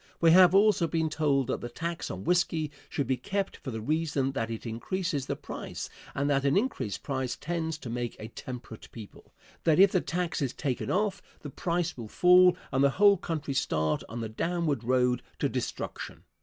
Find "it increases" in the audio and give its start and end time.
4.49-5.27